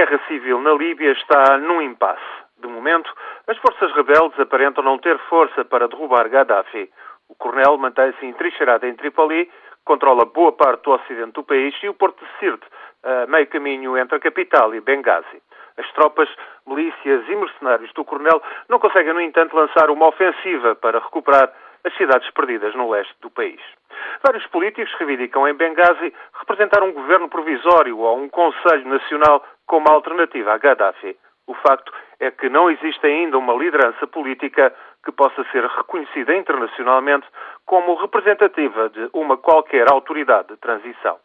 [0.00, 2.24] guerra civil na Líbia está num impasse.
[2.58, 3.12] De momento,
[3.46, 6.90] as forças rebeldes aparentam não ter força para derrubar Gaddafi.
[7.28, 9.50] O coronel mantém-se entrincheirado em Tripoli,
[9.84, 12.66] controla boa parte do ocidente do país e o porto de Sirte,
[13.04, 15.42] a meio caminho entre a capital e Benghazi.
[15.76, 16.30] As tropas,
[16.66, 21.52] milícias e mercenários do coronel não conseguem, no entanto, lançar uma ofensiva para recuperar
[21.84, 23.60] as cidades perdidas no leste do país.
[24.22, 30.52] Vários políticos reivindicam em Benghazi representar um governo provisório ou um Conselho Nacional como alternativa
[30.52, 31.16] a Gaddafi.
[31.46, 34.74] O facto é que não existe ainda uma liderança política
[35.04, 37.24] que possa ser reconhecida internacionalmente
[37.66, 41.20] como representativa de uma qualquer autoridade de transição.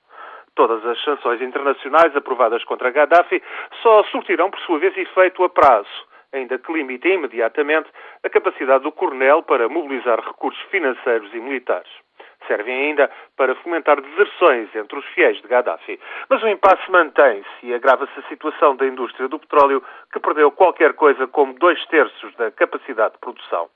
[0.53, 3.41] Todas as sanções internacionais aprovadas contra Gaddafi
[3.81, 7.89] só surtirão, por sua vez, efeito a prazo, ainda que limitem imediatamente
[8.23, 12.04] a capacidade do coronel para mobilizar recursos financeiros e militares
[12.47, 15.99] servem ainda para fomentar deserções entre os fiéis de Gaddafi.
[16.29, 20.93] Mas o impasse mantém-se e agrava-se a situação da indústria do petróleo, que perdeu qualquer
[20.93, 23.69] coisa como dois terços da capacidade de produção.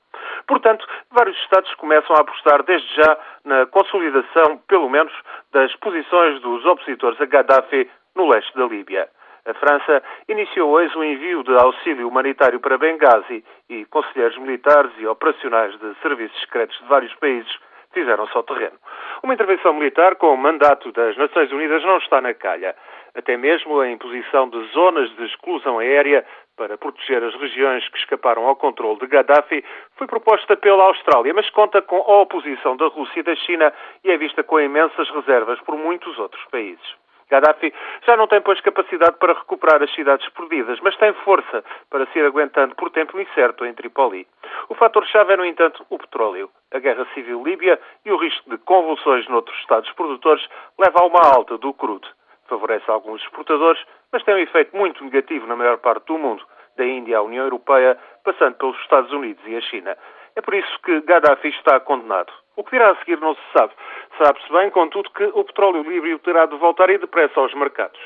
[0.46, 5.12] Portanto, vários Estados começam a apostar desde já na consolidação, pelo menos,
[5.52, 9.08] das posições dos opositores a Gaddafi no leste da Líbia.
[9.46, 15.06] A França iniciou hoje o envio de auxílio humanitário para Benghazi e conselheiros militares e
[15.06, 17.50] operacionais de serviços secretos de vários países
[17.92, 18.78] fizeram-se ao terreno.
[19.22, 22.74] Uma intervenção militar com o mandato das Nações Unidas não está na calha.
[23.14, 26.24] Até mesmo a imposição de zonas de exclusão aérea
[26.56, 29.64] para proteger as regiões que escaparam ao controle de Gaddafi
[29.96, 33.72] foi proposta pela Austrália, mas conta com a oposição da Rússia e da China
[34.04, 36.99] e é vista com imensas reservas por muitos outros países.
[37.30, 37.72] Gaddafi
[38.04, 42.18] já não tem, pois, capacidade para recuperar as cidades perdidas, mas tem força para se
[42.18, 44.26] ir aguentando por tempo incerto em Tripoli.
[44.68, 46.50] O fator-chave é, no entanto, o petróleo.
[46.72, 50.46] A guerra civil líbia e o risco de convulsões noutros Estados produtores
[50.78, 52.08] leva a uma alta do crudo.
[52.48, 56.44] Favorece alguns exportadores, mas tem um efeito muito negativo na maior parte do mundo,
[56.76, 59.96] da Índia à União Europeia, passando pelos Estados Unidos e a China.
[60.36, 62.32] É por isso que Gaddafi está condenado.
[62.56, 63.72] O que virá a seguir não se sabe.
[64.18, 68.00] Sabe-se bem, contudo, que o petróleo líbio terá de voltar e depressa aos mercados.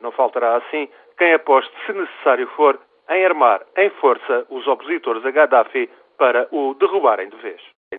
[0.00, 5.30] Não faltará, assim, quem aposte, se necessário for, em armar em força os opositores a
[5.30, 7.60] Gaddafi para o derrubarem de vez.